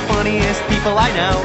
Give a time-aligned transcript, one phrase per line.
[0.00, 1.36] the funniest people I know.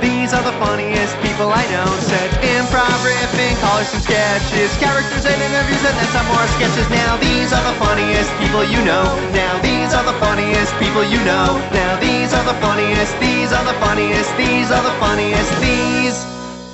[0.00, 1.88] These are the funniest people I know.
[2.08, 6.88] Said improv, riffing, callers and sketches, characters and interviews, and then some more sketches.
[6.88, 9.04] Now these are the funniest people you know.
[9.34, 11.58] Now these are the funniest people you know.
[11.72, 13.18] Now these are the funniest.
[13.20, 14.30] These are the funniest.
[14.36, 15.52] These are the funniest.
[15.60, 16.16] These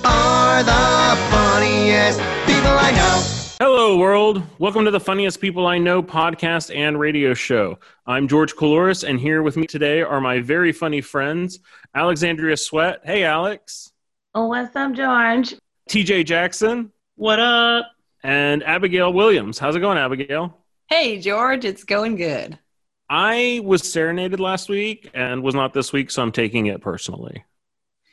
[0.05, 0.85] are the
[1.33, 3.34] funniest people I know.
[3.61, 4.43] Hello, world.
[4.59, 7.79] Welcome to the Funniest People I Know podcast and radio show.
[8.05, 11.61] I'm George Coloris, and here with me today are my very funny friends,
[11.95, 13.03] Alexandria Sweat.
[13.05, 13.93] Hey, Alex.
[14.35, 15.55] Oh, what's up, George?
[15.89, 16.91] TJ Jackson.
[17.15, 17.93] What up?
[18.25, 19.61] And Abigail Williams.
[19.61, 20.59] How's it going, Abigail?
[20.89, 22.59] Hey, George, it's going good.
[23.09, 27.45] I was serenaded last week and was not this week, so I'm taking it personally.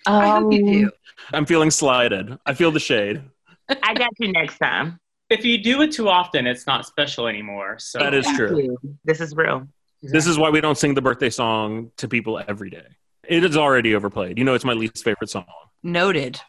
[0.05, 0.92] I hope you um, do.
[1.34, 2.38] I'm feeling slighted.
[2.45, 3.23] I feel the shade.
[3.67, 5.00] I got you next time.
[5.31, 7.80] If you do it too often, it's not special anymore.
[7.80, 8.77] So That is true.
[9.05, 9.66] This is real.
[10.02, 12.85] This is why we don't sing the birthday song to people every day.
[13.27, 14.38] It is already overplayed.
[14.38, 15.45] You know, it's my least favorite song.
[15.83, 16.41] Noted.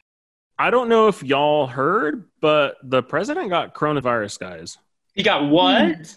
[0.59, 4.79] I don't know if y'all heard, but the president got coronavirus, guys.
[5.15, 5.77] You got what?
[5.87, 6.17] Mm.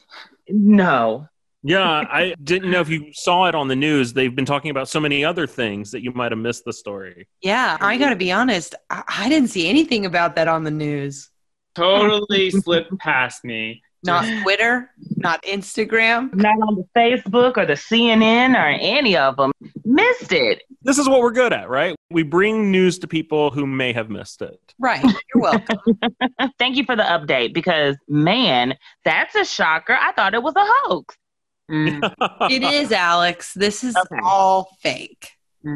[0.49, 1.27] No.
[1.61, 4.13] Yeah, I didn't know if you saw it on the news.
[4.13, 7.27] They've been talking about so many other things that you might have missed the story.
[7.41, 8.75] Yeah, I got to be honest.
[8.89, 11.29] I-, I didn't see anything about that on the news.
[11.75, 13.81] Totally slipped past me.
[14.03, 16.31] Not Twitter, not Instagram.
[16.35, 19.51] Not on the Facebook or the CNN or any of them.
[19.83, 20.61] Missed it.
[20.83, 21.95] This is what we're good at, right?
[22.11, 24.59] We bring news to people who may have missed it.
[24.77, 25.03] Right.
[25.33, 25.79] You're welcome.
[26.59, 29.97] Thank you for the update because, man, that's a shocker.
[29.99, 31.15] I thought it was a hoax.
[31.67, 33.55] it is, Alex.
[33.55, 34.19] This is Okay.
[34.23, 35.31] all fake.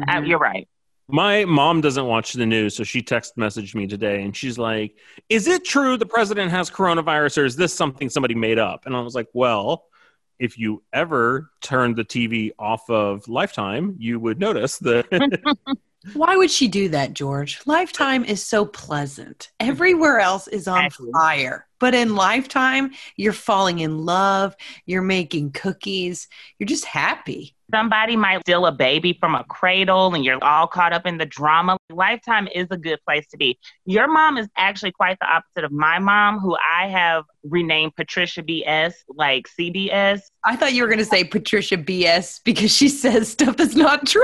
[0.08, 0.68] Uh, you're right.
[1.12, 4.96] My mom doesn't watch the news, so she text messaged me today and she's like,
[5.28, 8.86] Is it true the president has coronavirus or is this something somebody made up?
[8.86, 9.84] And I was like, Well,
[10.38, 15.06] if you ever turned the TV off of Lifetime, you would notice that
[16.14, 17.60] Why would she do that, George?
[17.66, 19.50] Lifetime is so pleasant.
[19.60, 21.66] Everywhere else is on fire.
[21.78, 24.56] But in Lifetime, you're falling in love,
[24.86, 26.26] you're making cookies,
[26.58, 27.54] you're just happy.
[27.72, 31.26] Somebody might steal a baby from a cradle and you're all caught up in the
[31.26, 31.76] drama.
[31.90, 33.58] Lifetime is a good place to be.
[33.84, 38.42] Your mom is actually quite the opposite of my mom, who I have renamed Patricia
[38.42, 40.20] BS, like CBS.
[40.44, 44.06] I thought you were going to say Patricia BS because she says stuff that's not
[44.06, 44.22] true.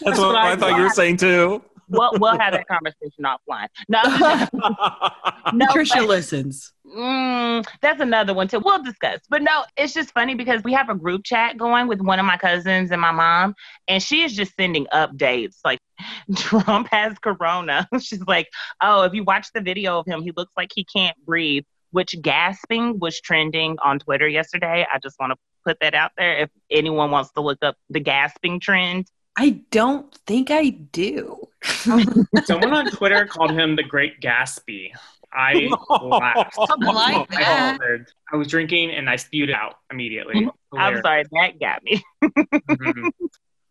[0.00, 1.62] that's what I thought you were saying too.
[1.90, 3.66] We'll, we'll have that conversation offline.
[3.88, 4.00] No,
[5.52, 6.72] no Patricia but- listens.
[6.86, 8.60] Mm, that's another one too.
[8.60, 9.20] We'll discuss.
[9.28, 12.26] But no, it's just funny because we have a group chat going with one of
[12.26, 13.54] my cousins and my mom,
[13.86, 15.78] and she is just sending updates like
[16.36, 17.88] Trump has corona.
[18.00, 18.48] She's like,
[18.80, 21.64] oh, if you watch the video of him, he looks like he can't breathe.
[21.92, 24.86] Which gasping was trending on Twitter yesterday.
[24.92, 26.38] I just want to put that out there.
[26.38, 31.48] If anyone wants to look up the gasping trend, I don't think I do.
[32.44, 34.90] Someone on Twitter called him the Great Gaspy.
[35.32, 35.68] I
[36.02, 36.56] laughed.
[36.58, 37.42] I like I,
[37.78, 38.06] that.
[38.32, 40.48] I was drinking and I spewed out immediately.
[40.72, 42.02] I'm sorry, that got me.
[42.22, 43.10] Mhm.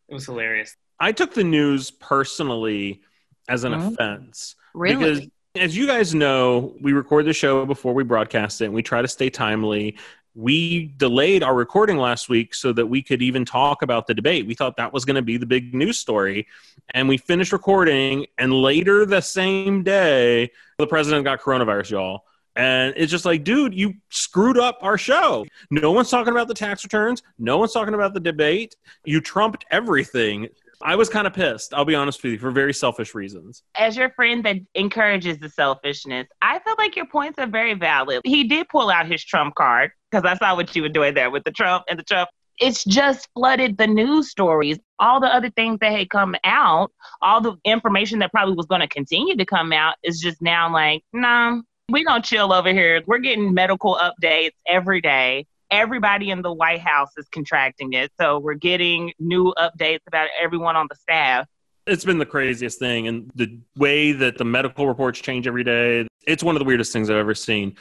[0.07, 0.75] It was hilarious.
[1.00, 3.01] I took the news personally
[3.47, 3.94] as an Mhm.
[3.94, 4.56] offense.
[4.73, 4.95] Really?
[4.95, 8.81] Because as you guys know, we record the show before we broadcast it and we
[8.83, 9.97] try to stay timely.
[10.39, 14.47] We delayed our recording last week so that we could even talk about the debate.
[14.47, 16.47] We thought that was going to be the big news story.
[16.94, 22.23] And we finished recording, and later the same day, the president got coronavirus, y'all.
[22.55, 25.45] And it's just like, dude, you screwed up our show.
[25.72, 27.21] No one's talking about the tax returns.
[27.38, 28.77] No one's talking about the debate.
[29.03, 30.47] You trumped everything.
[30.81, 33.63] I was kind of pissed, I'll be honest with you, for very selfish reasons.
[33.75, 38.21] as your friend that encourages the selfishness, I feel like your points are very valid.
[38.23, 41.29] He did pull out his Trump card because I saw what you were doing there
[41.29, 42.29] with the Trump and the Trump.
[42.59, 44.77] It's just flooded the news stories.
[44.99, 48.81] All the other things that had come out, all the information that probably was going
[48.81, 53.01] to continue to come out is just now like, nah, we don't chill over here.
[53.07, 55.45] We're getting medical updates every day.
[55.71, 58.11] Everybody in the White House is contracting it.
[58.19, 61.47] So we're getting new updates about everyone on the staff.
[61.88, 63.07] It's been the craziest thing.
[63.07, 66.91] And the way that the medical reports change every day, it's one of the weirdest
[66.91, 67.77] things I've ever seen.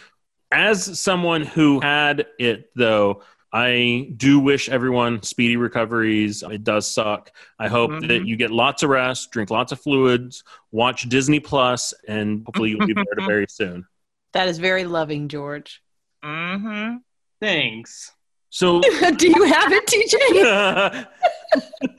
[0.51, 3.23] As someone who had it, though,
[3.53, 6.43] I do wish everyone speedy recoveries.
[6.43, 7.31] It does suck.
[7.59, 8.09] I hope Mhm.
[8.09, 12.71] that you get lots of rest, drink lots of fluids, watch Disney Plus, and hopefully
[12.71, 13.87] you'll be better very soon.
[14.33, 15.83] That is very loving, George.
[16.25, 16.97] Mm-hmm.
[17.41, 18.13] Thanks.
[18.51, 18.81] So,
[19.17, 21.07] Do you have it, TJ?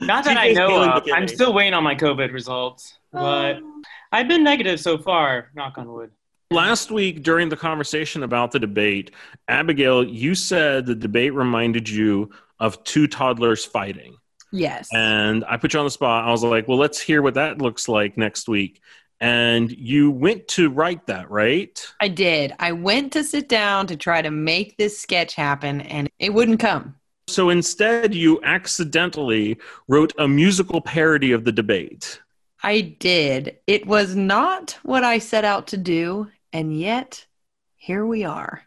[0.02, 1.04] Not that I know of.
[1.12, 3.60] I'm still waiting on my COVID results, but
[4.12, 5.50] I've been negative so far.
[5.54, 6.10] Knock on wood.
[6.52, 9.12] Last week, during the conversation about the debate,
[9.46, 14.16] Abigail, you said the debate reminded you of two toddlers fighting.
[14.52, 14.88] Yes.
[14.92, 16.26] and I put you on the spot.
[16.26, 18.80] I was like, well, let's hear what that looks like next week.
[19.20, 21.80] And you went to write that, right?
[22.00, 22.52] I did.
[22.58, 26.58] I went to sit down to try to make this sketch happen, and it wouldn't
[26.58, 26.96] come.
[27.28, 29.56] So instead, you accidentally
[29.86, 32.20] wrote a musical parody of the debate.
[32.62, 33.56] I did.
[33.68, 37.26] It was not what I set out to do, and yet
[37.76, 38.62] here we are.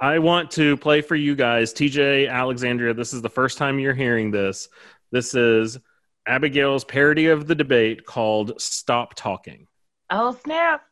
[0.00, 2.94] I want to play for you guys, TJ, Alexandria.
[2.94, 4.68] This is the first time you're hearing this.
[5.12, 5.78] This is
[6.26, 9.66] Abigail's parody of the debate called Stop Talking.
[10.10, 10.82] Oh snap!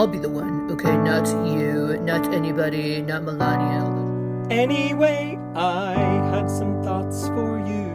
[0.00, 0.70] I'll be the one.
[0.70, 3.84] Okay, not you, not anybody, not Melania.
[4.50, 5.92] Anyway, I
[6.32, 7.90] had some thoughts for you.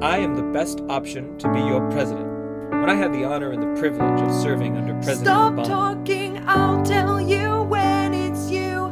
[0.00, 2.28] I am the best option to be your president.
[2.70, 5.66] When I had the honor and the privilege of serving under President Stop Obama.
[5.66, 6.48] talking.
[6.48, 8.90] I'll tell you when it's you.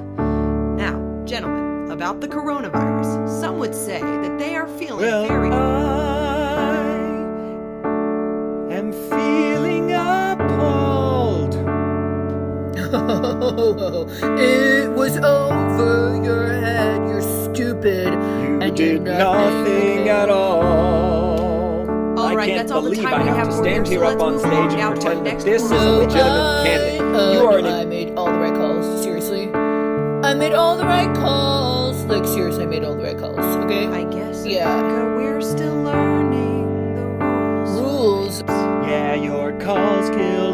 [0.76, 3.40] Now, gentlemen, about the coronavirus.
[3.40, 5.50] Some would say that they are feeling Well, very.
[5.52, 5.54] I
[8.75, 9.45] am feeling
[14.38, 18.12] it was over your head, you're stupid.
[18.14, 20.08] You And did did nothing, nothing.
[20.08, 21.88] at all.
[22.18, 23.86] All I right, can't that's all the believe time I we have have to stand
[23.86, 25.74] here so up on let's move on stage and pretend that next this is a
[25.90, 27.00] legitimate I, candidate.
[27.00, 29.02] uh, You are no, an I made all the right calls.
[29.02, 29.50] Seriously.
[29.52, 32.02] I made all the right calls.
[32.04, 33.38] Like, seriously, I made all the right calls.
[33.64, 33.86] Okay?
[33.88, 34.44] I guess.
[34.46, 34.68] Yeah.
[34.80, 37.02] America, we're still learning the
[37.72, 38.42] rules.
[38.42, 38.42] Rules.
[38.88, 40.45] Yeah, your calls killed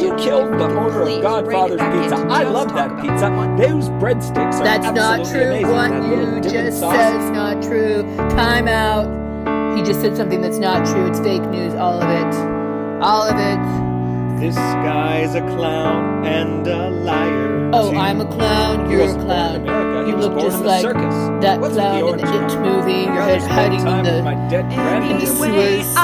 [0.00, 2.16] you killed the we owner of Godfather's rein it back Pizza.
[2.28, 3.30] I love that pizza.
[3.58, 5.42] Those breadsticks are That's not true.
[5.42, 5.70] amazing.
[5.70, 8.02] What That you just said is not true.
[8.30, 9.06] Time out.
[9.76, 11.06] He just said something that's not true.
[11.06, 11.74] It's fake news.
[11.74, 12.34] All of it.
[13.02, 14.40] All of it.
[14.40, 17.70] This guy's a clown and a liar.
[17.72, 17.96] Oh, too.
[17.98, 18.90] I'm a clown.
[18.90, 20.08] You're a wasn't born in clown.
[20.08, 21.14] You look just like circus.
[21.42, 23.02] That What's with clown in the It movie.
[23.02, 24.22] Your I'd head hiding in the.
[24.22, 25.94] my dead in the Anyway, sewers.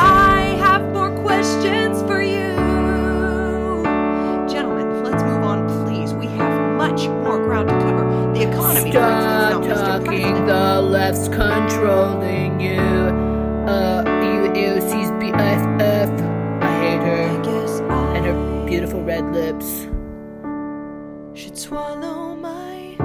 [5.16, 6.12] Let's move on, please.
[6.12, 8.32] We have much more ground to cover.
[8.34, 9.80] The economy, for Stop instance.
[9.80, 10.46] Talking.
[10.46, 12.80] The left's controlling you.
[13.66, 16.62] Uh, you AOC's BFF.
[16.62, 19.86] I hate I her guess and her beautiful red lips.
[21.34, 22.96] should swallow my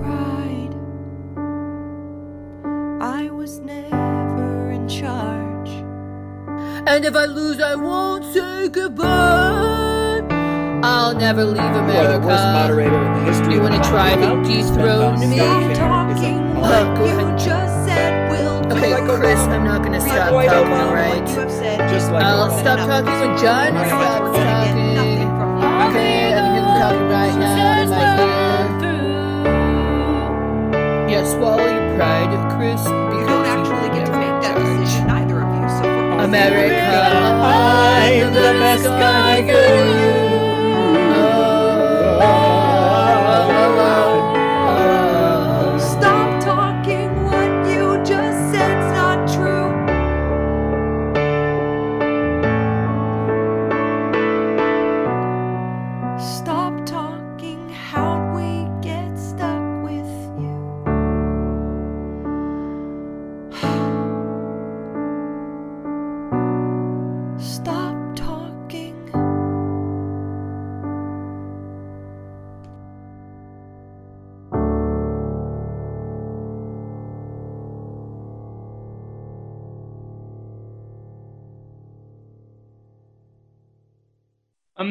[0.00, 0.74] pride.
[3.00, 5.70] I was never in charge.
[6.88, 9.87] And if I lose, I won't say goodbye.
[10.88, 12.26] I'll never leave You are the America.
[12.26, 14.22] worst moderator in the history You of wanna the try to.
[14.22, 14.28] You
[14.62, 15.26] dethrone me?
[15.36, 18.58] seven Stop years talking of- what Oh, go you just said will.
[18.72, 19.40] Okay, like oh, Chris.
[19.40, 21.28] I'm not gonna Like stop talking, alright?
[21.28, 24.94] You have said Just like I'll stop talking when John stops We're gonna get talking.
[24.94, 25.66] nothing from you.
[25.88, 26.40] Okay, I'm
[26.80, 28.36] talking right now in my ear.
[31.10, 32.82] Yeah, swallow your pride, Chris.
[32.84, 35.66] You don't actually get to make that decision, neither of you.
[35.76, 35.84] So
[36.24, 36.96] America,
[37.44, 39.56] I'm the best guy for you.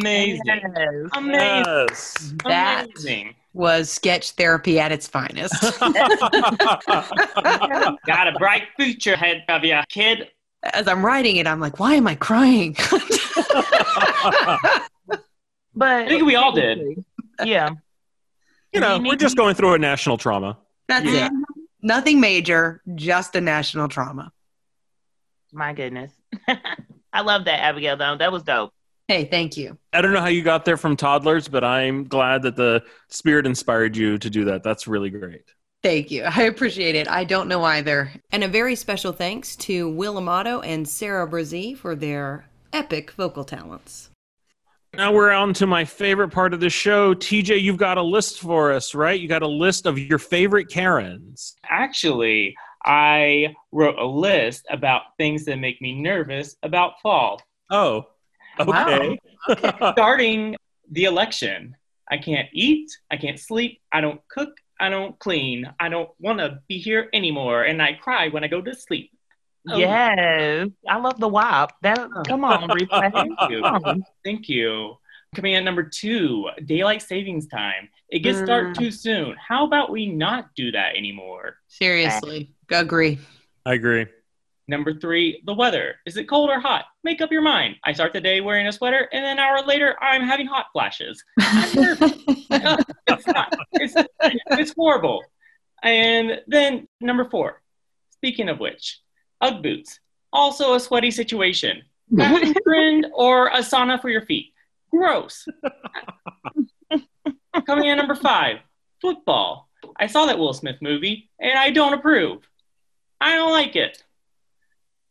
[0.07, 0.41] Amazing.
[0.45, 1.09] Yes.
[1.13, 1.63] Amazing.
[1.65, 2.33] Yes.
[2.45, 3.35] That Amazing.
[3.53, 5.53] was sketch therapy at its finest.
[8.05, 10.29] Got a bright future ahead of you, kid.
[10.73, 12.75] As I'm writing it, I'm like, why am I crying?
[15.79, 17.05] But I think we all did.
[17.43, 17.69] Yeah.
[18.73, 20.57] you know, we're just going through a national trauma.
[20.87, 21.27] That's Yeah.
[21.27, 21.31] it.
[21.83, 24.31] Nothing major, just a national trauma.
[25.53, 26.11] My goodness.
[27.13, 28.17] I love that, Abigail, though.
[28.17, 28.73] That was dope.
[29.07, 29.77] Hey, thank you.
[29.93, 33.45] I don't know how you got there from toddlers, but I'm glad that the spirit
[33.45, 34.63] inspired you to do that.
[34.63, 35.43] That's really great.
[35.81, 36.23] Thank you.
[36.23, 37.07] I appreciate it.
[37.07, 38.11] I don't know either.
[38.31, 43.45] And a very special thanks to Will Amato and Sara Bresee for their epic vocal
[43.45, 44.09] talents.
[44.93, 47.13] Now we're on to my favorite part of the show.
[47.13, 49.19] TJ, you've got a list for us, right?
[49.19, 51.55] You got a list of your favorite Karens.
[51.69, 57.41] Actually, I wrote a list about things that make me nervous about fall.
[57.69, 58.07] Oh,
[58.59, 59.19] okay.
[59.93, 60.55] Starting
[60.91, 61.75] the election.
[62.09, 66.39] I can't eat, I can't sleep, I don't cook, I don't clean, I don't want
[66.39, 69.11] to be here anymore, and I cry when I go to sleep.
[69.69, 69.77] Oh.
[69.77, 71.73] Yes, I love the WAP.
[71.81, 73.11] That come on, replay.
[73.11, 73.61] Thank you.
[73.61, 74.05] On.
[74.23, 74.95] Thank you.
[75.35, 77.89] Coming at number two, daylight savings time.
[78.09, 78.77] It gets dark Mm.
[78.77, 79.35] too soon.
[79.45, 81.57] How about we not do that anymore?
[81.67, 82.53] Seriously.
[82.71, 83.19] Agree.
[83.65, 84.05] I agree.
[84.69, 85.95] Number three, the weather.
[86.05, 86.85] Is it cold or hot?
[87.03, 87.77] Make up your mind.
[87.85, 91.23] I start the day wearing a sweater, and an hour later, I'm having hot flashes.
[91.37, 91.45] No,
[93.07, 93.55] it's not.
[93.73, 93.93] It's,
[94.51, 95.23] it's horrible.
[95.83, 97.61] And then number four,
[98.11, 98.99] speaking of which,
[99.41, 99.99] Ugg boots.
[100.33, 101.83] Also a sweaty situation.
[102.15, 104.53] Fashion trend or a sauna for your feet.
[104.91, 105.47] Gross.
[107.65, 108.57] Coming in number five,
[109.01, 109.69] football.
[109.97, 112.47] I saw that Will Smith movie, and I don't approve.
[113.19, 114.03] I don't like it.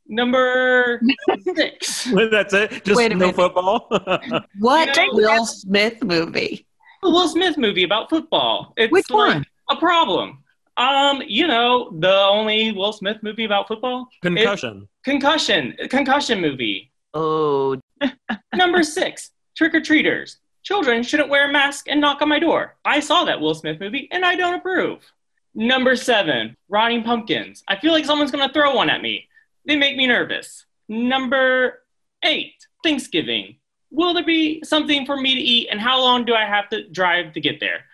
[0.08, 1.00] Number
[1.56, 2.84] six, Wait, That's it?
[2.84, 3.36] Just Wait a no minute.
[3.36, 3.88] football?
[4.60, 6.66] What You know, Will Smith movie?
[7.02, 8.72] the Will Smith movie about football.
[8.76, 9.44] It's Which like one?
[9.70, 10.42] a problem.
[10.76, 14.08] Um, you know, the only Will Smith movie about football?
[14.22, 14.88] Concussion.
[15.04, 15.74] Concussion.
[15.90, 16.92] Concussion movie.
[17.14, 17.76] Oh,
[18.54, 20.38] Number six, trick or treaters.
[20.62, 22.76] Children shouldn't wear a mask and knock on my door.
[22.84, 24.98] I saw that Will Smith movie and I don't approve.
[25.54, 27.62] Number seven, rotting pumpkins.
[27.68, 29.28] I feel like someone's gonna throw one at me.
[29.66, 30.64] They make me nervous.
[30.88, 31.82] Number
[32.22, 33.56] eight, Thanksgiving.
[33.90, 36.88] Will there be something for me to eat and how long do I have to
[36.88, 37.84] drive to get there?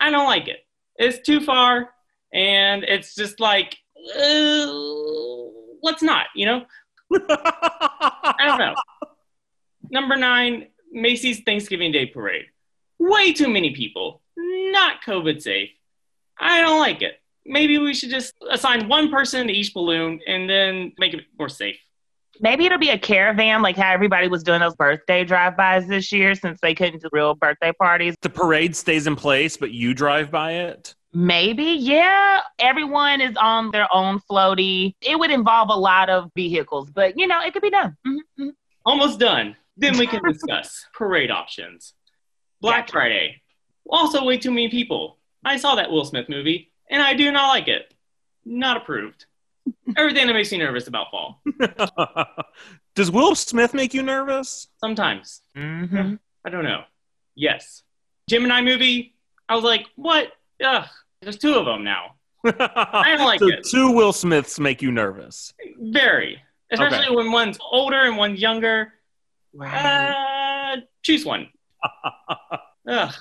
[0.00, 0.60] I don't like it.
[0.96, 1.90] It's too far
[2.32, 3.76] and it's just like,
[4.18, 4.66] uh,
[5.82, 6.64] let's not, you know?
[7.12, 8.74] I don't know.
[9.90, 12.46] Number nine, Macy's Thanksgiving Day Parade.
[12.98, 14.22] Way too many people.
[14.36, 15.70] Not COVID safe.
[16.38, 17.20] I don't like it.
[17.46, 21.48] Maybe we should just assign one person to each balloon and then make it more
[21.48, 21.78] safe.
[22.40, 26.34] maybe it'll be a caravan, like how everybody was doing those birthday drive-bys this year,
[26.34, 28.14] since they couldn't do real birthday parties.
[28.22, 30.94] the parade stays in place, but you drive by it.
[31.12, 32.40] Maybe, yeah.
[32.58, 34.94] Everyone is on their own floaty.
[35.00, 37.96] It would involve a lot of vehicles, but you know, it could be done.
[38.04, 38.50] Mhm, mhm.
[38.84, 39.54] Almost done.
[39.76, 41.94] Then we can discuss parade options.
[42.60, 42.92] Black Gotcha.
[42.92, 43.42] Friday.
[43.88, 45.18] Also, way too many people.
[45.44, 47.92] I saw that Will Smith movie and I do not like it.
[48.44, 49.26] Not approved.
[49.96, 51.42] Everything that makes me nervous about fall.
[52.94, 54.68] Does Will Smith make you nervous?
[54.78, 55.40] Sometimes.
[55.56, 56.18] Mhm.
[56.44, 56.82] I don't know.
[57.34, 57.82] Yes.
[58.28, 59.14] Gemini movie.
[59.48, 60.28] I was like, what?
[60.64, 60.86] Ugh.
[61.22, 62.14] There's two of them now.
[62.44, 63.64] I don't like so it.
[63.70, 65.52] Two Will Smiths make you nervous.
[65.80, 66.40] Very.
[66.70, 67.14] Especially Okay.
[67.14, 68.92] when one's older and one's younger.
[69.54, 70.74] Right.
[70.76, 71.48] Uh, choose one.
[72.88, 73.14] Ugh.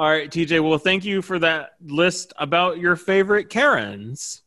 [0.00, 0.66] All right, TJ.
[0.66, 4.40] Well, thank you for that list about your favorite Karens.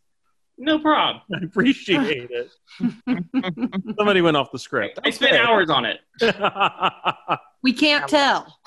[0.57, 1.21] No problem.
[1.31, 2.49] I appreciate it.
[3.99, 4.97] Somebody went off the script.
[5.05, 5.43] I spent Okay.
[5.43, 5.99] hours on it.
[7.61, 8.57] We can't tell.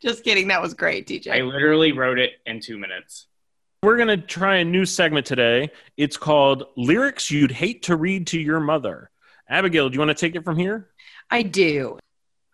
[0.00, 0.46] Just kidding.
[0.48, 1.32] That was great, TJ.
[1.32, 3.26] I literally wrote it in two minutes.
[3.82, 5.70] We're going to try a new segment today.
[5.96, 9.10] It's called Lyrics You'd Hate to Read to Your Mother.
[9.48, 10.88] Abigail, do you want to take it from here?
[11.30, 11.98] I do.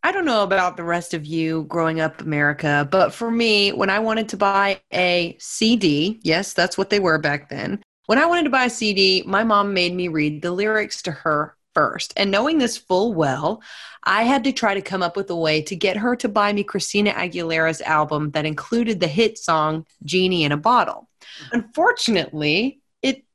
[0.03, 3.91] I don't know about the rest of you growing up America, but for me, when
[3.91, 7.83] I wanted to buy a CD, yes, that's what they were back then.
[8.07, 11.11] When I wanted to buy a CD, my mom made me read the lyrics to
[11.11, 12.13] her first.
[12.17, 13.63] And knowing this full well,
[14.05, 16.53] I had to try to come up with a way to get her to buy
[16.53, 21.09] me Christina Aguilera's album that included the hit song Genie in a Bottle.
[21.53, 22.81] Unfortunately,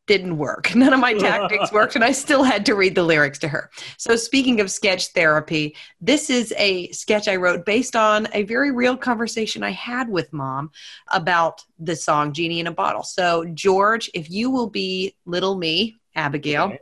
[0.08, 0.74] didn't work.
[0.76, 3.70] None of my tactics worked, and I still had to read the lyrics to her.
[3.98, 8.72] So, speaking of sketch therapy, this is a sketch I wrote based on a very
[8.72, 10.72] real conversation I had with mom
[11.12, 13.04] about the song Genie in a Bottle.
[13.04, 16.78] So, George, if you will be little me, Abigail,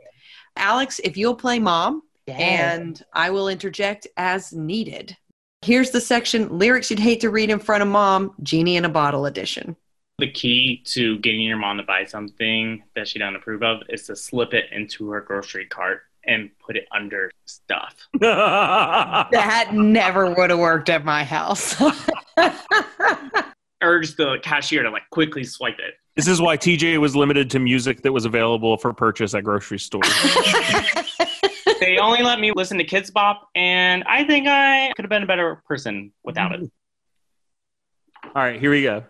[0.56, 5.16] Alex, if you'll play mom, and I will interject as needed.
[5.62, 8.88] Here's the section lyrics you'd hate to read in front of mom, Genie in a
[8.88, 9.76] Bottle edition.
[10.22, 14.06] The key to getting your mom to buy something that she doesn't approve of is
[14.06, 18.06] to slip it into her grocery cart and put it under stuff.
[18.20, 21.74] That never would have worked at my house.
[23.82, 25.94] Urge the cashier to like quickly swipe it.
[26.14, 29.80] This is why TJ was limited to music that was available for purchase at grocery
[29.80, 30.06] stores.
[31.80, 35.24] they only let me listen to Kidz Bop, and I think I could have been
[35.24, 36.70] a better person without it.
[38.22, 39.02] All right, here we go.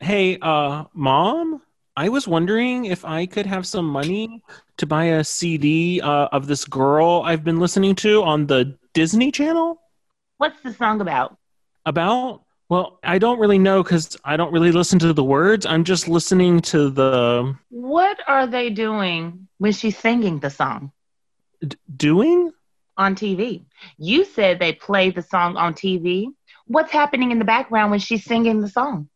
[0.00, 1.62] Hey, uh, mom,
[1.96, 4.42] I was wondering if I could have some money
[4.78, 9.30] to buy a CD uh, of this girl I've been listening to on the Disney
[9.30, 9.78] Channel.
[10.38, 11.36] What's the song about?
[11.84, 12.44] About?
[12.70, 15.66] Well, I don't really know because I don't really listen to the words.
[15.66, 20.92] I'm just listening to the What are they doing when she's singing the song
[21.66, 22.52] d- doing.
[22.96, 23.66] on TV?
[23.98, 26.28] You said they play the song on TV.
[26.66, 29.09] What's happening in the background when she's singing the song?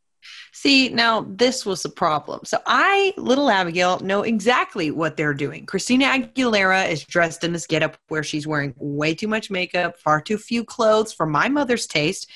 [0.52, 2.40] See, now this was the problem.
[2.44, 5.66] So I, little Abigail, know exactly what they're doing.
[5.66, 10.20] Christina Aguilera is dressed in this getup where she's wearing way too much makeup, far
[10.20, 12.30] too few clothes for my mother's taste,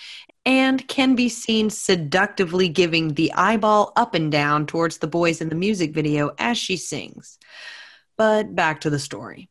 [0.45, 5.49] and can be seen seductively giving the eyeball up and down towards the boys in
[5.49, 7.39] the music video as she sings.
[8.17, 9.49] But back to the story.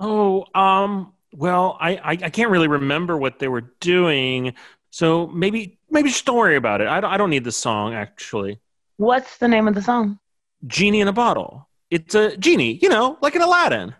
[0.00, 4.54] Oh, um, well, I, I, I can't really remember what they were doing.
[4.96, 6.88] So maybe maybe just don't worry about it.
[6.88, 8.58] I don't, I don't need the song actually.
[8.96, 10.18] What's the name of the song?
[10.66, 11.68] Genie in a bottle.
[11.90, 13.94] It's a genie, you know, like an Aladdin.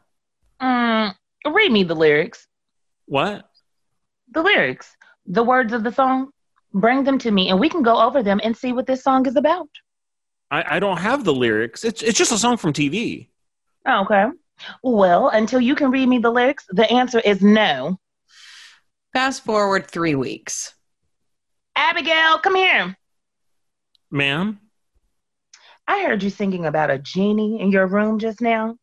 [0.59, 1.15] Mm,
[1.53, 2.47] read me the lyrics.
[3.05, 3.47] What?
[4.33, 6.31] The lyrics, the words of the song.
[6.73, 9.27] Bring them to me, and we can go over them and see what this song
[9.27, 9.69] is about.
[10.51, 11.85] I, I don't have the lyrics.
[11.85, 13.29] It's it's just a song from TV.
[13.87, 14.29] Okay.
[14.83, 18.01] Well, until you can read me the lyrics, the answer is no.
[19.13, 20.73] Fast forward three weeks.
[21.89, 22.97] Abigail, come here.
[24.11, 24.59] Ma'am?
[25.87, 28.77] I heard you singing about a genie in your room just now.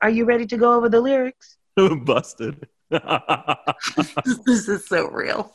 [0.00, 1.58] Are you ready to go over the lyrics?
[1.76, 2.66] Busted.
[2.90, 5.54] this is so real.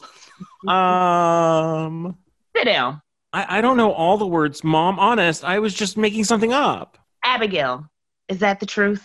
[0.67, 2.15] um
[2.55, 3.01] Sit down.
[3.33, 4.99] I, I don't know all the words, Mom.
[4.99, 6.99] Honest, I was just making something up.
[7.23, 7.89] Abigail,
[8.29, 9.03] is that the truth?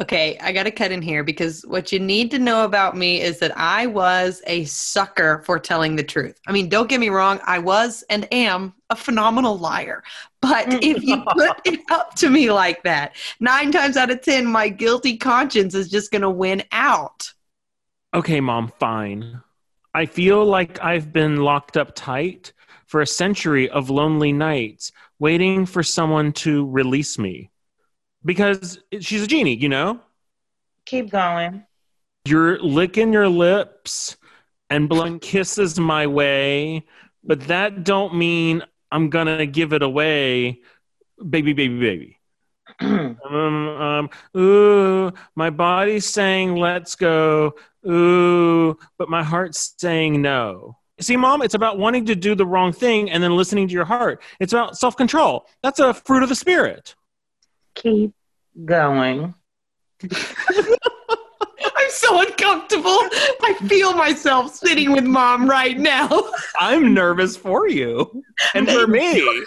[0.00, 3.20] Okay, I got to cut in here because what you need to know about me
[3.20, 6.38] is that I was a sucker for telling the truth.
[6.46, 10.04] I mean, don't get me wrong, I was and am a phenomenal liar.
[10.40, 10.78] But mm.
[10.82, 14.68] if you put it up to me like that, nine times out of 10, my
[14.68, 17.32] guilty conscience is just going to win out.
[18.14, 19.42] Okay, Mom, fine.
[19.94, 22.52] I feel like I've been locked up tight
[22.86, 27.50] for a century of lonely nights, waiting for someone to release me.
[28.24, 30.00] Because she's a genie, you know?
[30.86, 31.64] Keep going.
[32.24, 34.16] You're licking your lips
[34.70, 36.84] and blowing kisses my way,
[37.24, 40.60] but that don't mean I'm gonna give it away,
[41.18, 42.18] baby, baby, baby.
[42.80, 47.54] um, um, ooh, my body's saying let's go,
[47.88, 50.76] ooh, but my heart's saying no.
[51.00, 53.84] See, mom, it's about wanting to do the wrong thing and then listening to your
[53.84, 54.22] heart.
[54.40, 55.46] It's about self control.
[55.62, 56.94] That's a fruit of the spirit.
[57.78, 58.12] Keep
[58.64, 59.34] going.
[61.78, 62.90] I'm so uncomfortable.
[62.90, 66.08] I feel myself sitting with mom right now.
[66.60, 69.44] I'm nervous for you and for me.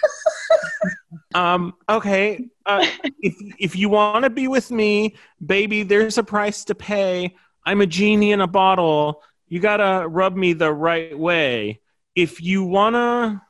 [1.34, 2.48] um, okay.
[2.64, 2.86] Uh,
[3.20, 7.36] if if you want to be with me, baby, there's a price to pay.
[7.66, 9.22] I'm a genie in a bottle.
[9.48, 11.80] You gotta rub me the right way.
[12.14, 13.42] If you wanna,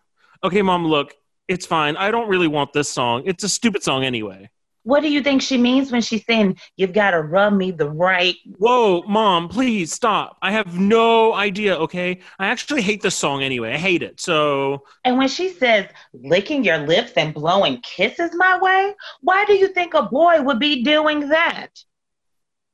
[0.43, 0.87] okay, mom.
[0.87, 1.15] Look,
[1.47, 1.97] it's fine.
[1.97, 3.23] I don't really want this song.
[3.27, 4.51] It's a stupid song anyway.
[4.85, 7.89] What do you think she means when she's saying you've got to rub me the
[7.89, 8.35] right?
[8.59, 10.37] Whoa, mom, please stop.
[10.43, 12.19] I have no idea, okay?
[12.39, 13.75] I actually hate this song anyway.
[13.75, 14.19] I hate it.
[14.21, 19.55] So, And when she says licking your lips and blowing kisses my way, why do
[19.55, 21.69] you think a boy would be doing that?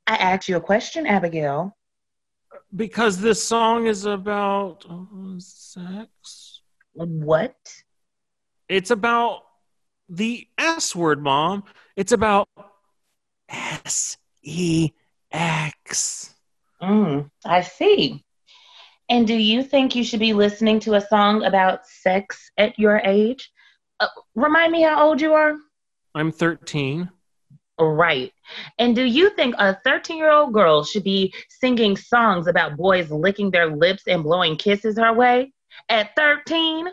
[0.07, 1.77] I asked you a question, Abigail.
[2.75, 6.63] because this song is about uh, sex,
[6.95, 7.55] What?
[8.69, 9.43] it's about
[10.09, 11.65] the S word, mom.
[11.99, 12.49] It's about
[13.49, 14.93] S E
[15.33, 16.33] X.
[16.81, 18.25] Mm, I see.
[19.09, 22.99] And do you think you should be listening to a song about sex at your
[22.99, 23.51] age?
[23.99, 24.07] Uh,
[24.37, 25.57] remind me how old you are?
[26.15, 27.11] I'm 13.
[27.81, 28.33] Right.
[28.79, 33.11] And do you think a 13 year old girl should be singing songs about boys
[33.11, 35.53] licking their lips and blowing kisses her way
[35.89, 36.91] at 13?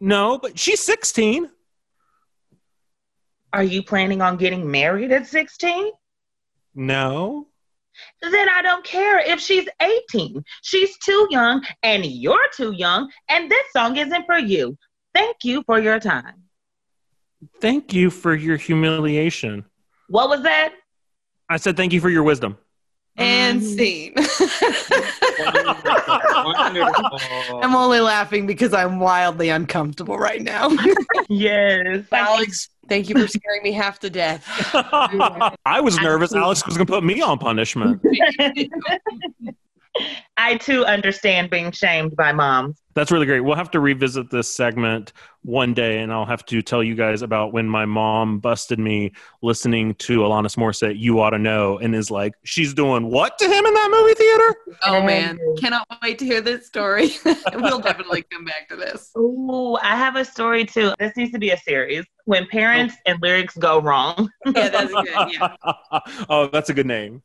[0.00, 1.50] No, but she's 16.
[3.54, 5.92] Are you planning on getting married at 16?
[6.74, 7.46] No.
[8.20, 10.44] Then I don't care if she's 18.
[10.62, 14.76] She's too young and you're too young, and this song isn't for you.
[15.14, 16.42] Thank you for your time.
[17.60, 19.64] Thank you for your humiliation.
[20.08, 20.74] What was that?
[21.48, 22.58] I said thank you for your wisdom.
[23.16, 23.76] And Mhm.
[23.76, 24.14] scene.
[26.44, 27.60] Wonderful.
[27.62, 30.70] I'm only laughing because I'm wildly uncomfortable right now.
[31.30, 32.04] Yes.
[32.12, 34.44] Alex, thank you for scaring me half to death.
[35.64, 36.34] I was nervous.
[36.34, 38.02] Alex was going to put me on punishment.
[40.36, 42.80] I too understand being shamed by moms.
[42.94, 43.40] That's really great.
[43.40, 47.22] We'll have to revisit this segment one day, and I'll have to tell you guys
[47.22, 51.94] about when my mom busted me listening to Alanis Morissette, You Ought to Know, and
[51.94, 54.56] is like, she's doing what to him in that movie theater?
[54.84, 57.10] Oh man, cannot wait to hear this story.
[57.54, 59.10] we'll definitely come back to this.
[59.16, 60.92] Ooh, I have a story too.
[60.98, 62.04] This needs to be a series.
[62.26, 63.10] When parents oh.
[63.10, 64.30] and lyrics go wrong.
[64.46, 65.32] Yeah, that's good.
[65.32, 65.56] Yeah.
[66.28, 67.22] oh, that's a good name.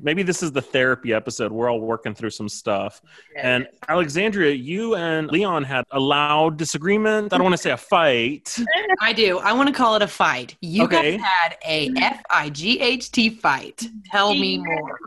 [0.00, 1.52] Maybe this is the therapy episode.
[1.52, 3.02] We're all working through some stuff.
[3.36, 7.32] And Alexandria, you and Leon had a loud disagreement.
[7.32, 8.56] I don't want to say a fight.
[9.00, 9.38] I do.
[9.38, 10.56] I want to call it a fight.
[10.62, 11.18] You Okay.
[11.18, 13.86] guys had a F I G H T fight.
[14.06, 14.98] Tell me more.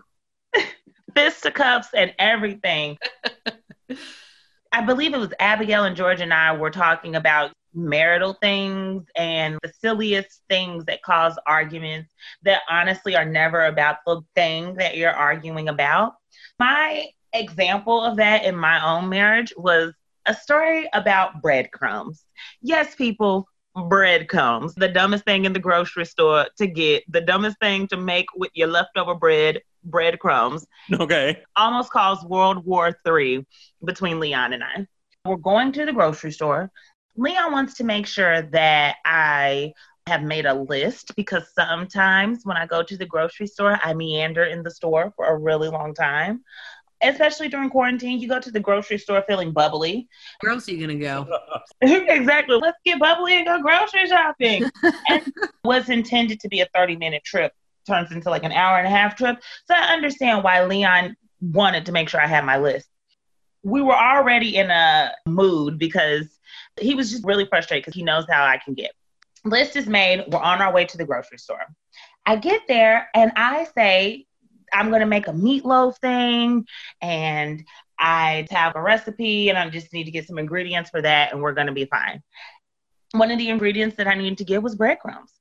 [1.15, 2.97] fisticuffs and everything.
[4.75, 9.57] I believe it was Abigail and George and I were talking about marital things and
[9.63, 15.15] the silliest things that cause arguments that honestly are never about the thing that you're
[15.15, 16.15] arguing about.
[16.59, 19.93] My example of that in my own marriage was
[20.25, 22.25] a story about breadcrumbs.
[22.61, 23.47] Yes, people,
[23.87, 28.25] breadcrumbs, the dumbest thing in the grocery store to get, the dumbest thing to make
[28.35, 31.43] with your leftover bread, breadcrumbs Okay.
[31.55, 33.45] almost caused World War III
[33.83, 34.87] between Leon and I.
[35.25, 36.71] We're going to the grocery store.
[37.15, 39.73] Leon wants to make sure that I
[40.07, 44.43] have made a list because sometimes when I go to the grocery store, I meander
[44.43, 46.43] in the store for a really long time.
[47.01, 50.07] Especially during quarantine, you go to the grocery store feeling bubbly.
[50.41, 51.27] Where else are you gonna go?
[51.81, 52.55] exactly.
[52.55, 54.69] Let's get bubbly and go grocery shopping.
[55.09, 57.51] and was intended to be a 30 minute trip
[57.85, 59.37] turns into like an hour and a half trip.
[59.65, 62.87] So I understand why Leon wanted to make sure I had my list.
[63.63, 66.27] We were already in a mood because
[66.79, 68.91] he was just really frustrated because he knows how I can get.
[69.43, 70.25] List is made.
[70.27, 71.65] We're on our way to the grocery store.
[72.25, 74.25] I get there and I say,
[74.73, 76.65] I'm going to make a meatloaf thing
[77.01, 77.63] and
[77.97, 81.41] I have a recipe and I just need to get some ingredients for that and
[81.41, 82.21] we're going to be fine.
[83.13, 85.31] One of the ingredients that I needed to get was breadcrumbs.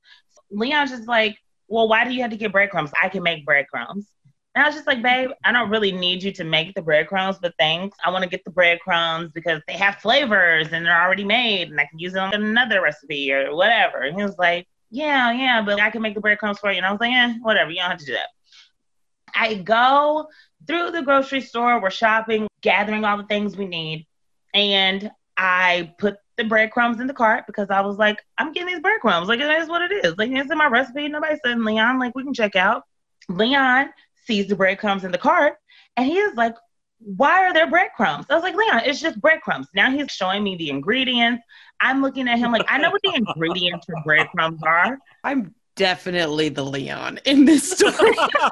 [0.51, 2.91] Leon's just like, well, why do you have to get breadcrumbs?
[3.01, 4.07] I can make breadcrumbs.
[4.53, 7.37] And I was just like, babe, I don't really need you to make the breadcrumbs,
[7.41, 7.97] but thanks.
[8.03, 11.79] I want to get the breadcrumbs because they have flavors and they're already made and
[11.79, 14.03] I can use them in another recipe or whatever.
[14.03, 16.77] And he was like, yeah, yeah, but I can make the breadcrumbs for you.
[16.77, 18.29] And I was like, eh, whatever, you don't have to do that.
[19.35, 20.27] I go
[20.65, 24.07] through the grocery store, we're shopping, gathering all the things we need,
[24.53, 28.81] and I put the breadcrumbs in the cart because I was like, I'm getting these
[28.81, 29.27] breadcrumbs.
[29.27, 30.17] Like, it is what it is.
[30.17, 31.07] Like, it's in my recipe.
[31.07, 32.83] Nobody said, Leon, like, we can check out.
[33.29, 33.89] Leon
[34.25, 35.55] sees the breadcrumbs in the cart,
[35.97, 36.55] and he is like,
[36.99, 38.25] why are there breadcrumbs?
[38.29, 39.67] I was like, Leon, it's just breadcrumbs.
[39.75, 41.43] Now he's showing me the ingredients.
[41.79, 44.97] I'm looking at him like, I know what the ingredients for breadcrumbs are.
[45.23, 48.15] I'm definitely the Leon in this story.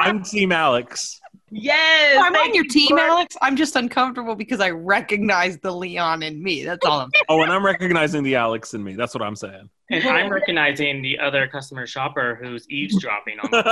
[0.00, 1.20] I'm Team Alex.
[1.58, 2.22] Yes.
[2.22, 3.36] I'm on your team, for- Alex.
[3.40, 6.64] I'm just uncomfortable because I recognize the Leon in me.
[6.64, 8.94] That's all I'm Oh, and I'm recognizing the Alex in me.
[8.94, 9.70] That's what I'm saying.
[9.90, 13.66] And I'm recognizing the other customer shopper who's eavesdropping on the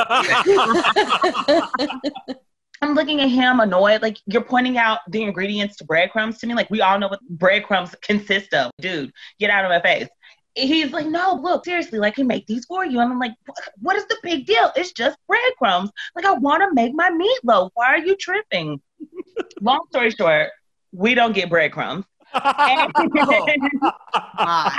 [2.82, 4.02] I'm looking at him annoyed.
[4.02, 6.54] Like you're pointing out the ingredients to breadcrumbs to me.
[6.54, 8.70] Like we all know what breadcrumbs consist of.
[8.80, 10.08] Dude, get out of my face.
[10.54, 13.00] He's like, no, look, seriously, like, I can make these for you.
[13.00, 13.32] And I'm like,
[13.80, 14.70] "What- is the big deal?
[14.76, 15.90] It's just breadcrumbs.
[16.14, 17.70] Like, I want to make my meatloaf.
[17.74, 18.80] Why are you tripping?
[19.60, 20.50] Long story short,
[20.92, 22.04] we don't get breadcrumbs.
[22.34, 22.88] I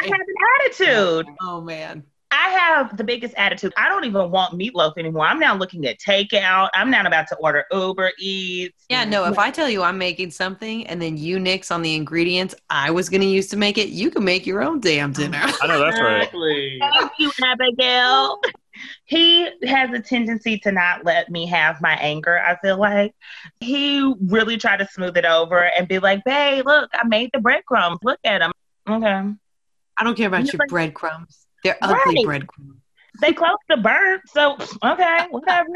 [0.02, 1.28] have an attitude.
[1.42, 2.04] Oh man.
[2.38, 3.71] I have the biggest attitude.
[3.78, 5.26] I don't even want meatloaf anymore.
[5.26, 6.69] I'm now looking at takeout.
[6.74, 8.86] I'm now about to order Uber Eats.
[8.89, 11.95] Yeah, no, if I tell you I'm making something and then you nix on the
[11.95, 15.13] ingredients I was going to use to make it, you can make your own damn
[15.13, 15.39] dinner.
[15.62, 16.17] I know that's right.
[16.24, 16.78] Exactly.
[16.82, 18.41] Thank you, Abigail.
[19.06, 23.13] He has a tendency to not let me have my anger, I feel like.
[23.62, 27.39] He really tried to smooth it over and be like, babe, look, I made the
[27.39, 28.00] breadcrumbs.
[28.04, 28.52] Look at them.
[28.89, 29.32] Okay.
[29.98, 31.44] I don't care about You're your like- breadcrumbs.
[31.65, 32.25] They're ugly Right.
[32.25, 32.82] breadcrumbs.
[33.21, 35.69] They close to burnt, so okay, whatever.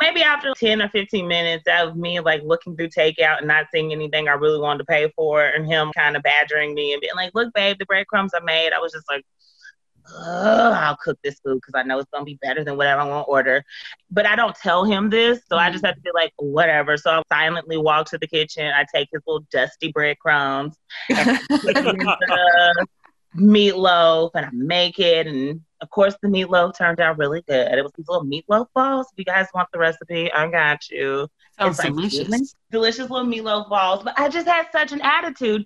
[0.00, 3.92] Maybe after 10 or 15 minutes of me like looking through takeout and not seeing
[3.92, 7.14] anything I really wanted to pay for, and him kind of badgering me and being
[7.14, 8.72] like, Look, babe, the breadcrumbs I made.
[8.72, 9.24] I was just like,
[10.18, 13.02] Ugh, I'll cook this food because I know it's going to be better than whatever
[13.02, 13.64] I want to order.
[14.10, 15.86] But I don't tell him this, so I just mm-hmm.
[15.86, 16.96] have to be like, Whatever.
[16.96, 18.72] So I silently walk to the kitchen.
[18.74, 20.74] I take his little dusty breadcrumbs,
[21.08, 22.86] put them in the
[23.36, 25.26] meatloaf, and I make it.
[25.26, 27.72] And Of course, the meatloaf turned out really good.
[27.78, 29.06] It was these little meatloaf balls.
[29.12, 31.28] If you guys want the recipe, I got you.
[31.58, 32.54] Sounds It's like, delicious.
[32.70, 34.02] delicious little meatloaf balls.
[34.04, 35.64] But I just had such an attitude.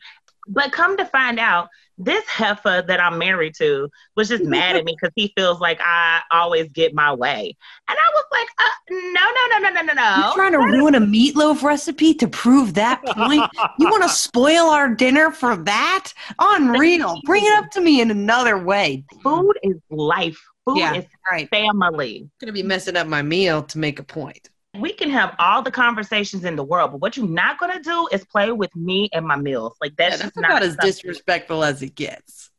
[0.48, 4.84] But come to find out, this heifer that I'm married to was just mad at
[4.84, 7.56] me because he feels like I always get my way.
[7.88, 10.16] And I was like, uh, no, no, no, no, no, no, no.
[10.22, 13.44] You're trying to ruin a meatloaf recipe to prove that point?
[13.78, 16.12] You want to spoil our dinner for that?
[16.38, 17.20] Unreal.
[17.24, 19.04] Bring it up to me in another way.
[19.22, 20.38] Food is life.
[20.64, 20.94] Food Yeah.
[20.94, 21.48] is All right.
[21.50, 22.28] family.
[22.40, 24.48] gonna be messing up my meal to make a point.
[24.80, 28.08] We can have all the conversations in the world, but what you're not gonna do
[28.12, 29.76] is play with me and my meals.
[29.80, 32.50] Like Yeah, that's, that's just not about as disrespectful as it gets.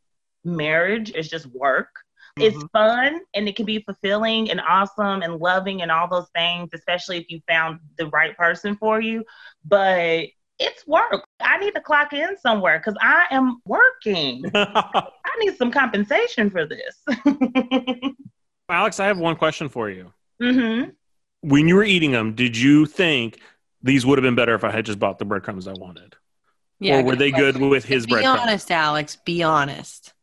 [0.43, 1.89] marriage is just work.
[2.39, 2.67] It's Mm-hmm.
[2.71, 7.17] fun and it can be fulfilling and awesome and loving and all those things, especially
[7.17, 9.23] if you found the right person for you.
[9.65, 10.27] But
[10.59, 11.25] it's work.
[11.41, 14.43] I need to clock in somewhere because I am working.
[14.55, 17.03] I need some compensation for this.
[18.69, 20.13] Alex, I have one question for you.
[20.39, 20.83] hmm
[21.41, 23.39] When you were eating them, did you think
[23.81, 26.15] these would have been better if I had just bought the breadcrumbs I wanted?
[26.83, 28.39] or were they good with his Be breadcrumbs?
[28.41, 29.17] honest, Alex.
[29.25, 30.13] Be honest.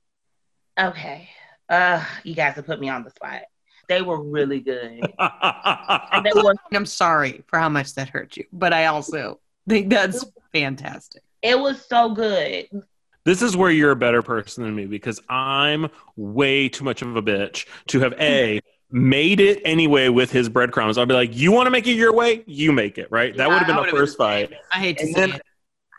[0.79, 1.29] Okay.
[1.68, 3.42] Uh, you guys have put me on the spot.
[3.88, 5.00] They were really good.
[5.18, 9.90] And they were I'm sorry for how much that hurt you, but I also think
[9.90, 11.22] that's fantastic.
[11.42, 12.66] it was so good.
[13.24, 17.16] This is where you're a better person than me because I'm way too much of
[17.16, 18.61] a bitch to have a
[18.95, 20.97] made it anyway with his breadcrumbs.
[20.99, 23.37] I'll be like, you want to make it your way, you make it, right?
[23.37, 24.53] That Yeah, would have been the first been fight.
[24.73, 25.43] I hate to And say it.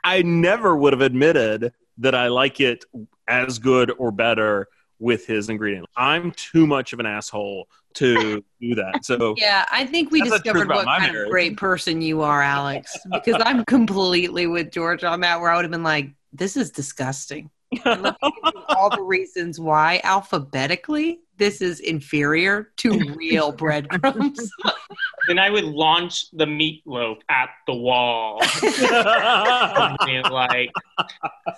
[0.05, 2.85] I never would have admitted that I like it
[3.27, 4.67] as good or better
[4.99, 5.87] with his ingredient.
[5.97, 9.03] I'm too much of an asshole to do that.
[9.03, 11.25] So Yeah, I think we That's the truth discovered what kind marriage.
[11.27, 12.97] of great person you are, Alex.
[13.11, 16.71] Because I'm completely with George on that, where I would have been like, "This is
[16.71, 17.49] disgusting."
[17.83, 23.51] And let me give you all the reasons why, alphabetically, this is inferior to real
[23.51, 24.51] breadcrumbs.
[25.27, 28.39] Then I would launch the meatloaf at the wall.
[28.63, 30.71] And like,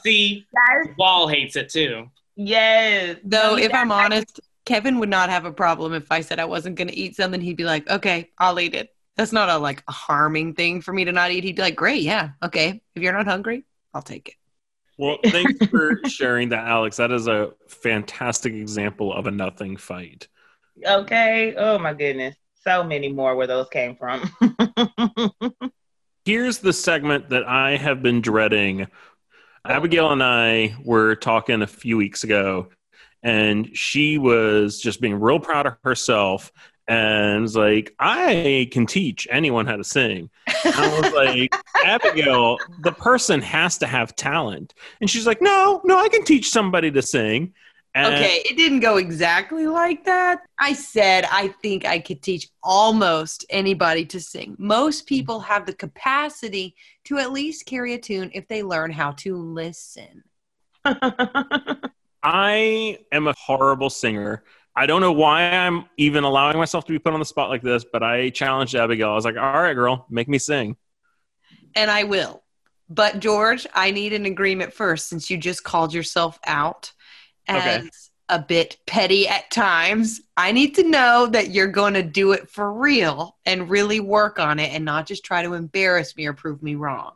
[0.04, 2.10] see, Guys, wall hates it too.
[2.36, 3.18] yes.
[3.26, 6.46] Though, No, if I'm honest, Kevin would not have a problem if I said I
[6.46, 7.42] wasn't going to eat something.
[7.42, 10.94] He'd be like, "Okay, I'll eat it." That's not a like a harming thing for
[10.94, 11.44] me to not eat.
[11.44, 12.82] He'd be like, "Great, yeah, okay.
[12.96, 14.36] If you're not hungry, I'll take it."
[14.98, 16.98] Well, thanks for sharing that, Alex.
[16.98, 20.28] That is a fantastic example of a nothing fight.
[20.86, 21.56] Okay.
[21.56, 22.36] Oh my goodness.
[22.64, 24.30] So many more where those came from.
[26.26, 28.88] Here's the segment that I have been dreading.
[29.66, 32.70] Abigail and I were talking a few weeks ago,
[33.24, 36.52] and she was just being real proud of herself
[36.88, 40.30] and was like, I can teach anyone how to sing.
[40.66, 44.74] And I was like, Abigail, the person has to have talent.
[45.02, 47.54] And she's like, No, no, I can teach somebody to sing.
[47.94, 50.46] And Okay, it didn't go exactly like that.
[50.60, 54.56] I said I think I could teach almost anybody to sing.
[54.58, 59.12] Most people have the capacity to at least carry a tune if they learn how
[59.14, 60.24] to listen.
[62.24, 64.44] I am a horrible singer.
[64.78, 67.64] I don't know why I'm even allowing myself to be put on the spot like
[67.64, 69.10] this, but I challenged Abigail.
[69.10, 70.78] I was like, all right, girl, make me sing.
[71.76, 72.44] And I will.
[72.88, 76.94] But George, I need an agreement first since you just called yourself out
[77.48, 77.90] as Okay.
[78.30, 80.22] a bit petty at times.
[80.38, 84.38] I need to know that you're going to do it for real and really work
[84.38, 87.14] on it and not just try to embarrass me or prove me wrong.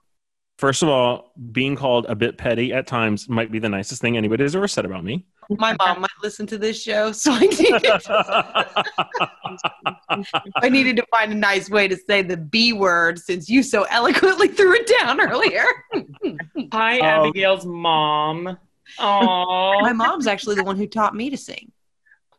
[0.57, 4.17] First of all, being called a bit petty at times might be the nicest thing
[4.17, 5.25] anybody has ever said about me.
[5.57, 7.83] My mom might listen to this show, so I needed,
[10.61, 13.83] I needed to find a nice way to say the B word since you so
[13.83, 15.63] eloquently threw it down earlier.
[16.71, 18.57] Hi, Um, Abigail's mom.
[18.99, 21.71] Oh, My mom's actually the one who taught me to sing.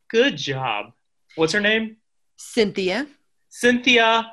[0.08, 0.92] good job.
[1.36, 1.96] What's her name?
[2.36, 3.06] Cynthia.
[3.48, 4.30] Cynthia.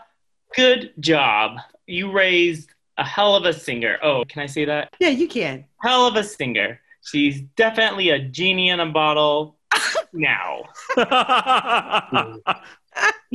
[0.56, 1.58] Good job.
[1.88, 3.98] You raised a hell of a singer.
[4.04, 4.94] Oh, can I say that?
[5.00, 5.63] Yeah, you can.
[5.82, 6.82] Hell of a singer.
[7.04, 9.58] She's definitely a genie in a bottle
[10.14, 10.64] now.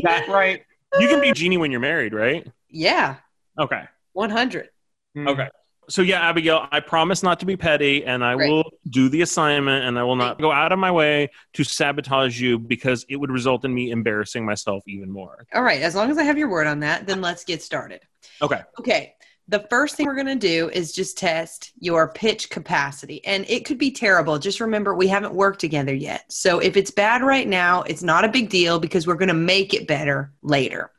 [0.02, 0.62] That right?
[0.98, 2.46] you can be genie when you're married, right?
[2.68, 3.16] Yeah,
[3.58, 3.84] Okay.
[4.12, 4.68] 100.
[5.14, 5.28] Hmm.
[5.28, 5.48] Okay.
[5.88, 8.50] So yeah, Abigail, I promise not to be petty, and I Great.
[8.50, 12.40] will do the assignment, and I will not go out of my way to sabotage
[12.40, 15.46] you because it would result in me embarrassing myself even more.
[15.54, 18.00] All right, as long as I have your word on that, then let's get started.
[18.40, 18.62] Okay.
[18.78, 19.14] Okay.
[19.48, 23.24] The first thing we're going to do is just test your pitch capacity.
[23.26, 24.38] And it could be terrible.
[24.38, 26.24] Just remember, we haven't worked together yet.
[26.32, 29.34] So if it's bad right now, it's not a big deal because we're going to
[29.34, 30.90] make it better later.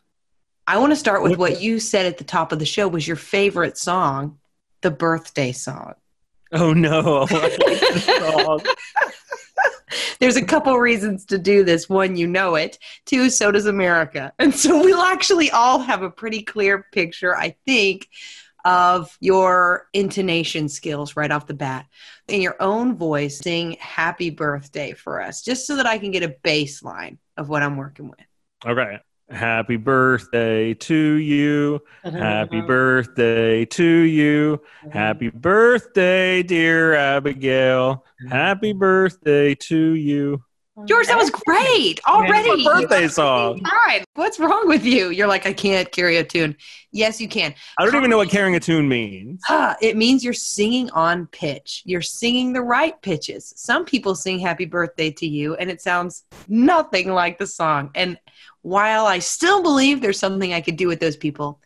[0.67, 3.08] I want to start with what you said at the top of the show was
[3.08, 4.39] your favorite song,
[4.81, 5.93] the birthday song.
[6.51, 7.27] Oh no.
[10.19, 11.89] There's a couple reasons to do this.
[11.89, 12.77] One, you know it.
[13.05, 14.34] Two, so does America.
[14.39, 18.10] And so we'll actually all have a pretty clear picture, I think,
[18.65, 21.86] of your intonation skills right off the bat.
[22.27, 26.23] In your own voice, sing happy birthday for us, just so that I can get
[26.23, 28.25] a baseline of what I'm working with.
[28.65, 28.99] Okay.
[29.29, 31.81] Happy birthday to you.
[32.03, 34.61] Happy birthday to you.
[34.91, 38.05] Happy birthday, dear Abigail.
[38.29, 40.43] Happy birthday to you.
[40.83, 42.49] George, that was great already.
[42.49, 43.61] It's a birthday song.
[43.65, 44.03] All right.
[44.15, 45.09] What's wrong with you?
[45.09, 46.57] You're like, I can't carry a tune.
[46.91, 47.55] Yes, you can.
[47.77, 49.41] I don't even know what carrying a tune means.
[49.47, 51.81] Ah, it means you're singing on pitch.
[51.85, 53.53] You're singing the right pitches.
[53.55, 57.91] Some people sing happy birthday to you and it sounds nothing like the song.
[57.95, 58.19] And
[58.61, 61.61] while I still believe there's something I could do with those people,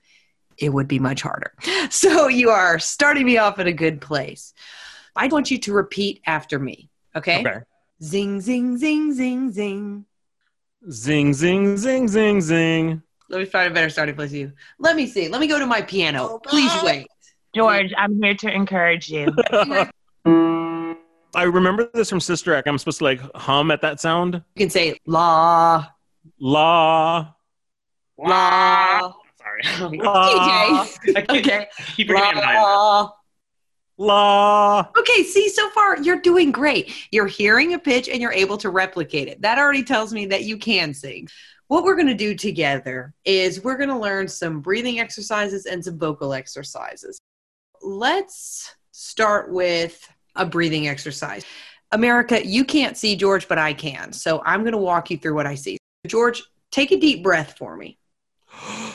[0.59, 1.53] it would be much harder.
[1.89, 4.53] So you are starting me off at a good place.
[5.15, 6.91] I want you to repeat after me.
[7.15, 7.39] Okay?
[7.39, 7.61] Okay.
[8.01, 10.05] Zing, zing, zing, zing, zing.
[10.89, 13.01] Zing, zing, zing, zing, zing.
[13.29, 14.53] Let me find a better starting place for you.
[14.79, 15.27] Let me see.
[15.27, 16.27] Let me go to my piano.
[16.31, 17.07] Oh, Please wait.
[17.53, 19.27] George, I'm here to encourage you.
[21.35, 22.67] I remember this from Sister Act.
[22.67, 24.35] I'm supposed to like hum at that sound.
[24.35, 25.85] You can say la,
[26.39, 27.33] La.
[28.17, 29.13] la.
[29.37, 29.97] Sorry.
[29.97, 30.85] La.
[30.85, 31.15] TJ.
[31.17, 31.67] I keep, Okay.
[31.95, 33.11] keep forgetting La.
[33.99, 34.89] La.
[34.97, 36.93] Okay, see, so far you're doing great.
[37.11, 39.41] You're hearing a pitch and you're able to replicate it.
[39.41, 41.27] That already tells me that you can sing.
[41.67, 45.83] What we're going to do together is we're going to learn some breathing exercises and
[45.83, 47.19] some vocal exercises.
[47.81, 51.45] Let's start with a breathing exercise.
[51.91, 54.13] America, you can't see George, but I can.
[54.13, 55.77] So I'm going to walk you through what I see.
[56.07, 57.99] George, take a deep breath for me.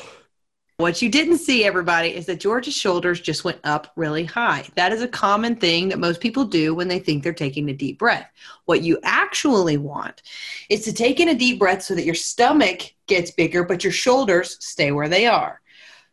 [0.78, 4.66] What you didn't see, everybody, is that George's shoulders just went up really high.
[4.74, 7.72] That is a common thing that most people do when they think they're taking a
[7.72, 8.28] deep breath.
[8.64, 10.22] What you actually want
[10.68, 13.92] is to take in a deep breath so that your stomach gets bigger, but your
[13.92, 15.60] shoulders stay where they are.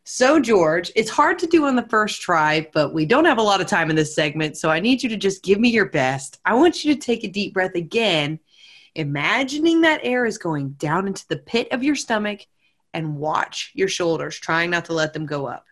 [0.03, 3.43] So, George, it's hard to do on the first try, but we don't have a
[3.43, 5.89] lot of time in this segment, so I need you to just give me your
[5.89, 6.39] best.
[6.45, 8.39] I want you to take a deep breath again,
[8.93, 12.41] imagining that air is going down into the pit of your stomach
[12.93, 15.65] and watch your shoulders, trying not to let them go up.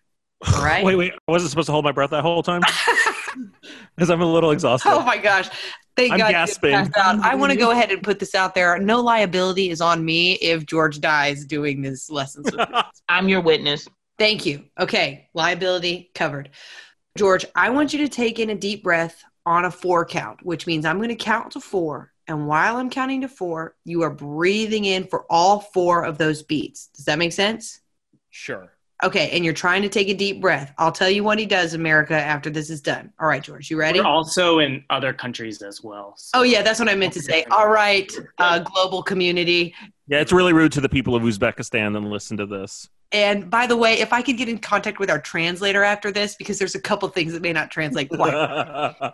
[0.55, 0.83] All right?
[0.83, 1.13] Wait, wait.
[1.13, 2.61] I wasn't supposed to hold my breath that whole time
[3.95, 4.89] because I'm a little exhausted.
[4.89, 5.49] oh my gosh.
[5.95, 6.73] Thank I'm God you gasping.
[6.73, 6.95] out.
[6.97, 8.79] I want to go ahead and put this out there.
[8.79, 12.69] No liability is on me if George dies doing this lessons with.
[13.09, 13.85] I'm your witness.
[14.17, 14.63] Thank you.
[14.79, 16.51] Okay, liability covered.
[17.17, 20.67] George, I want you to take in a deep breath on a four count, which
[20.67, 22.13] means I'm going to count to four.
[22.29, 26.43] And while I'm counting to four, you are breathing in for all four of those
[26.43, 26.87] beats.
[26.95, 27.81] Does that make sense?
[28.29, 28.71] Sure.
[29.03, 30.71] Okay, and you're trying to take a deep breath.
[30.77, 33.11] I'll tell you what he does, America, after this is done.
[33.19, 33.99] All right, George, you ready?
[33.99, 36.13] We're also in other countries as well.
[36.17, 37.45] so- Oh, yeah, that's what I meant to say.
[37.49, 39.73] All right, uh, global community.
[40.07, 42.89] Yeah, it's really rude to the people of Uzbekistan that listen to this.
[43.11, 46.35] And by the way, if I could get in contact with our translator after this,
[46.35, 49.13] because there's a couple things that may not translate quite.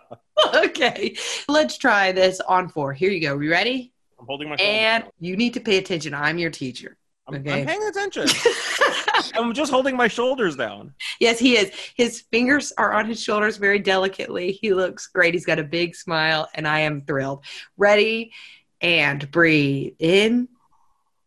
[0.54, 1.16] Okay,
[1.48, 2.92] let's try this on four.
[2.92, 3.40] Here you go.
[3.40, 3.94] You ready?
[4.20, 4.56] I'm holding my.
[4.56, 6.12] shoulders And you need to pay attention.
[6.12, 6.98] I'm your teacher.
[7.26, 7.60] I'm, okay.
[7.60, 8.28] I'm paying attention.
[9.34, 10.94] I'm just holding my shoulders down.
[11.20, 11.72] yes, he is.
[11.96, 14.52] His fingers are on his shoulders very delicately.
[14.52, 15.34] He looks great.
[15.34, 17.44] He's got a big smile, and I am thrilled.
[17.76, 18.32] Ready
[18.80, 20.48] and breathe in,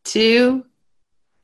[0.03, 0.65] two,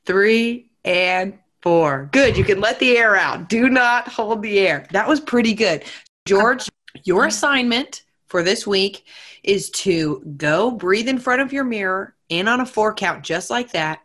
[0.06, 2.08] three, and four.
[2.12, 2.36] Good.
[2.36, 3.48] You can let the air out.
[3.48, 4.86] Do not hold the air.
[4.92, 5.84] That was pretty good.
[6.24, 6.68] George,
[7.04, 9.04] your assignment for this week
[9.42, 13.50] is to go breathe in front of your mirror in on a four count, just
[13.50, 14.00] like that,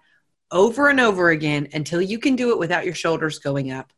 [0.52, 3.94] over and over again until you can do it without your shoulders going up.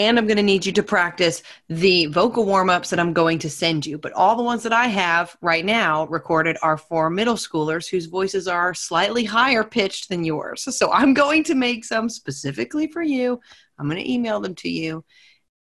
[0.00, 3.38] And I'm going to need you to practice the vocal warm ups that I'm going
[3.40, 3.98] to send you.
[3.98, 8.06] But all the ones that I have right now recorded are for middle schoolers whose
[8.06, 10.66] voices are slightly higher pitched than yours.
[10.74, 13.40] So I'm going to make some specifically for you.
[13.78, 15.04] I'm going to email them to you.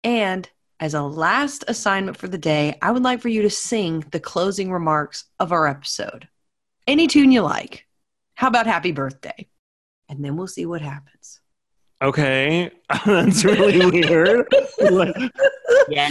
[0.05, 0.49] And
[0.79, 4.21] as a last assignment for the day, I would like for you to sing the
[4.21, 6.29] closing remarks of our episode.
[6.87, 7.85] Any tune you like.
[8.35, 9.49] How about Happy Birthday?
[10.07, 11.41] And then we'll see what happens.
[12.01, 12.71] Okay,
[13.05, 14.47] that's really weird.
[14.89, 15.15] Let-
[15.89, 16.09] Yeah.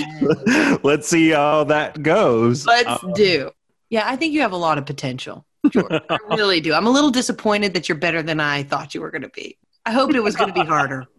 [0.83, 2.66] Let's see how that goes.
[2.66, 3.51] Let's Uh, do.
[3.90, 5.46] Yeah, I think you have a lot of potential.
[5.70, 5.90] George.
[6.11, 6.74] I really do.
[6.74, 9.57] I'm a little disappointed that you're better than I thought you were going to be.
[9.86, 11.07] I hoped it was going to be harder.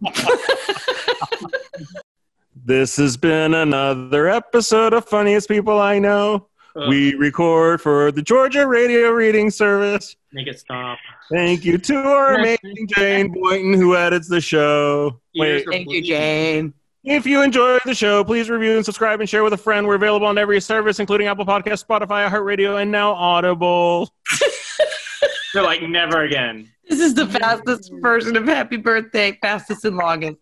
[2.62, 6.48] This has been another episode of Funniest People I Know.
[6.80, 10.16] Ugh, We record for the Georgia Radio Reading Service.
[10.32, 10.98] make it stop.
[11.30, 15.20] Thank you to our amazing Jane Boynton who edits the show.
[15.36, 16.72] Wait, Thank you, Jane.
[17.04, 19.86] If you enjoy the show, please review and subscribe and share with a friend.
[19.86, 24.12] We're available on every service, including Apple Podcasts, Spotify, iHeartRadio, and now Audible.
[25.54, 26.70] They're like, never again.
[26.88, 30.38] This is the fastest version of happy birthday, fastest and longest.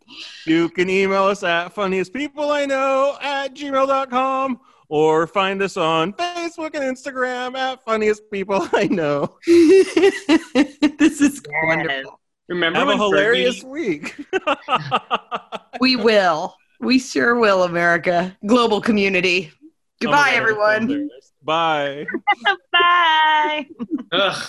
[0.46, 7.56] You can email us at funniestpeopleiknow at gmail.com or find us on Facebook and Instagram
[7.56, 9.36] at Funniest People I Know.
[9.46, 11.62] this is yes.
[11.64, 12.20] wonderful.
[12.48, 14.16] Remember, have a hilarious week.
[15.80, 16.56] we will.
[16.80, 18.36] We sure will, America.
[18.46, 19.52] Global community.
[20.00, 21.10] Goodbye, oh everyone.
[21.42, 22.06] Bye.
[22.72, 23.66] Bye.
[24.12, 24.48] Ugh.